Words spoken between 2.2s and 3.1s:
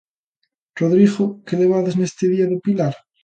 día do Pilar?